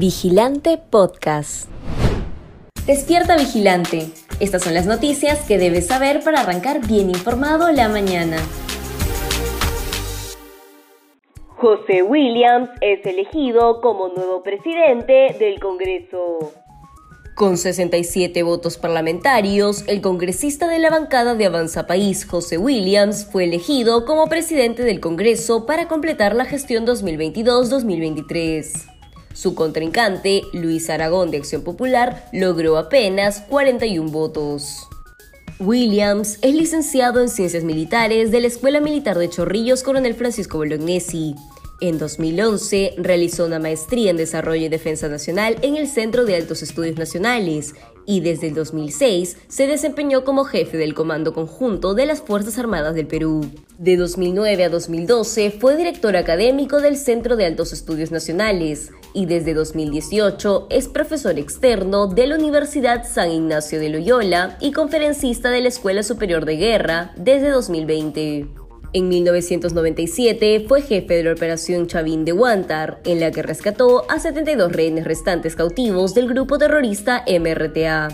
[0.00, 1.68] Vigilante Podcast.
[2.86, 4.06] Despierta Vigilante.
[4.40, 8.38] Estas son las noticias que debes saber para arrancar bien informado la mañana.
[11.48, 16.54] José Williams es elegido como nuevo presidente del Congreso.
[17.34, 23.44] Con 67 votos parlamentarios, el congresista de la bancada de Avanza País, José Williams, fue
[23.44, 28.99] elegido como presidente del Congreso para completar la gestión 2022-2023.
[29.34, 34.88] Su contrincante, Luis Aragón de Acción Popular, logró apenas 41 votos.
[35.60, 41.34] Williams es licenciado en Ciencias Militares de la Escuela Militar de Chorrillos Coronel Francisco Bolognesi.
[41.80, 46.62] En 2011 realizó una maestría en Desarrollo y Defensa Nacional en el Centro de Altos
[46.62, 52.20] Estudios Nacionales y desde el 2006 se desempeñó como jefe del Comando Conjunto de las
[52.20, 53.50] Fuerzas Armadas del Perú.
[53.78, 59.54] De 2009 a 2012 fue director académico del Centro de Altos Estudios Nacionales y desde
[59.54, 65.68] 2018 es profesor externo de la Universidad San Ignacio de Loyola y conferencista de la
[65.68, 68.59] Escuela Superior de Guerra desde 2020.
[68.92, 74.18] En 1997 fue jefe de la operación Chavín de Huántar, en la que rescató a
[74.18, 78.08] 72 rehenes restantes cautivos del grupo terrorista MRTA.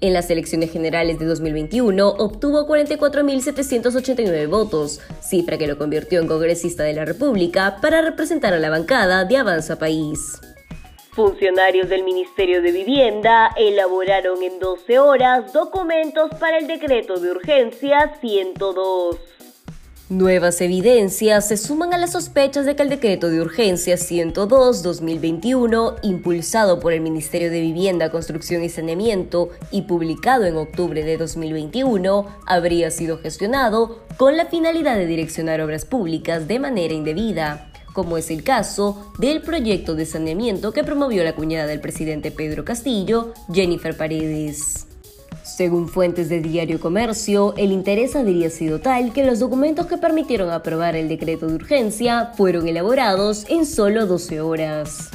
[0.00, 6.84] En las elecciones generales de 2021 obtuvo 44.789 votos, cifra que lo convirtió en congresista
[6.84, 10.40] de la República para representar a la bancada de Avanza País.
[11.10, 18.14] Funcionarios del Ministerio de Vivienda elaboraron en 12 horas documentos para el decreto de urgencia
[18.20, 19.18] 102.
[20.10, 26.80] Nuevas evidencias se suman a las sospechas de que el decreto de urgencia 102-2021, impulsado
[26.80, 32.90] por el Ministerio de Vivienda, Construcción y Saneamiento y publicado en octubre de 2021, habría
[32.90, 38.42] sido gestionado con la finalidad de direccionar obras públicas de manera indebida como es el
[38.42, 44.89] caso del proyecto de saneamiento que promovió la cuñada del presidente Pedro Castillo, Jennifer Paredes.
[45.56, 50.50] Según fuentes de Diario Comercio, el interés habría sido tal que los documentos que permitieron
[50.50, 55.10] aprobar el decreto de urgencia fueron elaborados en solo 12 horas.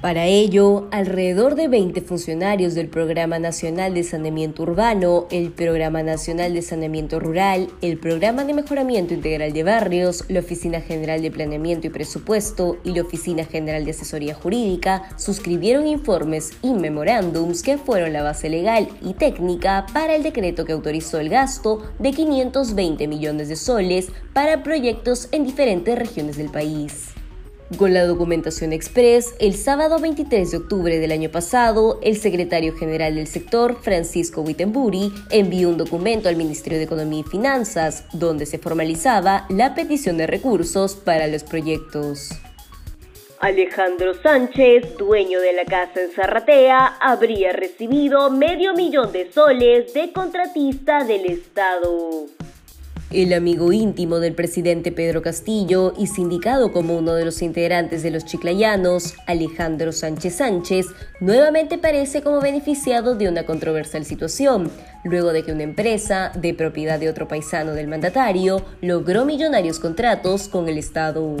[0.00, 6.54] Para ello, alrededor de 20 funcionarios del Programa Nacional de Saneamiento Urbano, el Programa Nacional
[6.54, 11.88] de Saneamiento Rural, el Programa de Mejoramiento Integral de Barrios, la Oficina General de Planeamiento
[11.88, 18.12] y Presupuesto y la Oficina General de Asesoría Jurídica suscribieron informes y memorándums que fueron
[18.12, 23.48] la base legal y técnica para el decreto que autorizó el gasto de 520 millones
[23.48, 27.17] de soles para proyectos en diferentes regiones del país.
[27.76, 33.16] Con la documentación express, el sábado 23 de octubre del año pasado, el secretario general
[33.16, 38.58] del sector, Francisco Wittenbury, envió un documento al Ministerio de Economía y Finanzas, donde se
[38.58, 42.30] formalizaba la petición de recursos para los proyectos.
[43.38, 50.10] Alejandro Sánchez, dueño de la casa en Zarratea, habría recibido medio millón de soles de
[50.12, 52.37] contratista del Estado.
[53.10, 58.10] El amigo íntimo del presidente Pedro Castillo y sindicado como uno de los integrantes de
[58.10, 60.88] los chiclayanos, Alejandro Sánchez Sánchez,
[61.18, 64.70] nuevamente parece como beneficiado de una controversial situación,
[65.04, 70.48] luego de que una empresa, de propiedad de otro paisano del mandatario, logró millonarios contratos
[70.48, 71.34] con el Estado.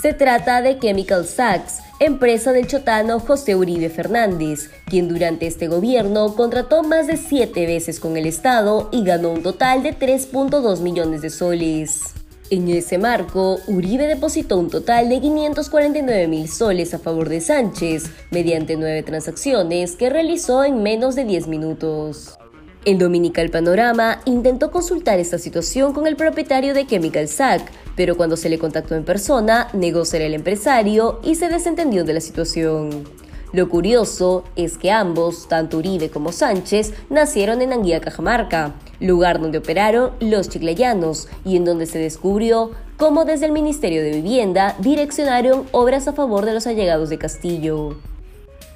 [0.00, 6.36] Se trata de Chemical Sachs, empresa del chotano José Uribe Fernández, quien durante este gobierno
[6.36, 11.22] contrató más de siete veces con el Estado y ganó un total de 3.2 millones
[11.22, 12.14] de soles.
[12.50, 18.04] En ese marco, Uribe depositó un total de 549 mil soles a favor de Sánchez,
[18.30, 22.36] mediante nueve transacciones que realizó en menos de 10 minutos.
[22.84, 27.62] El Dominical Panorama intentó consultar esta situación con el propietario de Chemical Sac,
[27.96, 32.12] pero cuando se le contactó en persona, negó ser el empresario y se desentendió de
[32.12, 33.04] la situación.
[33.52, 39.58] Lo curioso es que ambos, tanto Uribe como Sánchez, nacieron en Anguía, Cajamarca, lugar donde
[39.58, 45.64] operaron los chiclayanos y en donde se descubrió cómo desde el Ministerio de Vivienda direccionaron
[45.72, 47.96] obras a favor de los allegados de Castillo.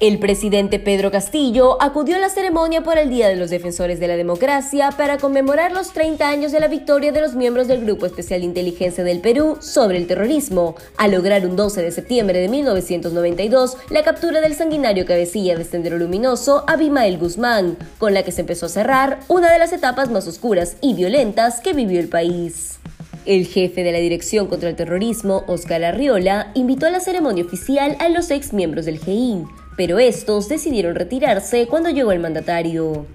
[0.01, 4.07] El presidente Pedro Castillo acudió a la ceremonia por el Día de los Defensores de
[4.07, 8.07] la Democracia para conmemorar los 30 años de la victoria de los miembros del Grupo
[8.07, 12.47] Especial de Inteligencia del Perú sobre el terrorismo, al lograr un 12 de septiembre de
[12.47, 18.41] 1992 la captura del sanguinario cabecilla de Sendero Luminoso Abimael Guzmán, con la que se
[18.41, 22.79] empezó a cerrar una de las etapas más oscuras y violentas que vivió el país.
[23.27, 27.95] El jefe de la Dirección contra el Terrorismo, Oscar Arriola, invitó a la ceremonia oficial
[27.99, 29.45] a los ex miembros del GEIN,
[29.81, 33.07] pero estos decidieron retirarse cuando llegó el mandatario.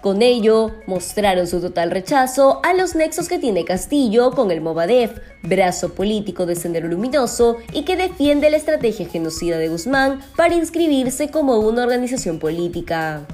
[0.00, 5.10] Con ello, mostraron su total rechazo a los nexos que tiene Castillo con el Movadef,
[5.42, 11.32] brazo político de Sendero Luminoso y que defiende la estrategia genocida de Guzmán para inscribirse
[11.32, 13.26] como una organización política.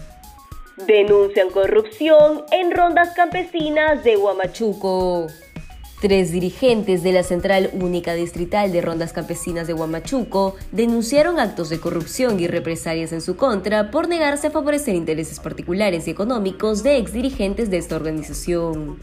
[0.86, 5.26] Denuncian corrupción en rondas campesinas de Huamachuco.
[6.00, 11.78] Tres dirigentes de la Central Única Distrital de Rondas Campesinas de Huamachuco denunciaron actos de
[11.78, 16.96] corrupción y represalias en su contra por negarse a favorecer intereses particulares y económicos de
[16.96, 18.98] exdirigentes de esta organización.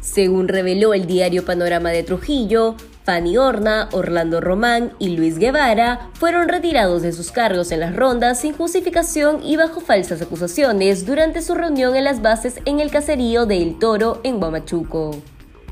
[0.00, 6.48] Según reveló el diario Panorama de Trujillo, Fanny Horna, Orlando Román y Luis Guevara fueron
[6.48, 11.54] retirados de sus cargos en las rondas sin justificación y bajo falsas acusaciones durante su
[11.54, 15.20] reunión en las bases en el caserío de El Toro en Huamachuco.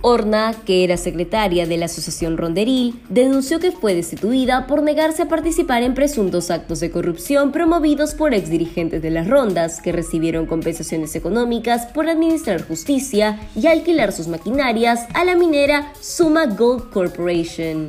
[0.02, 5.28] Horna, que era secretaria de la Asociación Ronderil, denunció que fue destituida por negarse a
[5.28, 11.14] participar en presuntos actos de corrupción promovidos por exdirigentes de las rondas, que recibieron compensaciones
[11.16, 17.88] económicas por administrar justicia y alquilar sus maquinarias a la minera Suma Gold Corporation.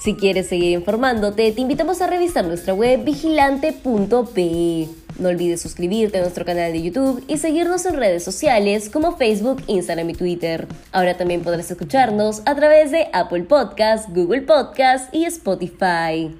[0.00, 4.88] Si quieres seguir informándote, te invitamos a revisar nuestra web vigilante.pe.
[5.20, 9.62] No olvides suscribirte a nuestro canal de YouTube y seguirnos en redes sociales como Facebook,
[9.66, 10.66] Instagram y Twitter.
[10.92, 16.34] Ahora también podrás escucharnos a través de Apple Podcasts, Google Podcasts y Spotify.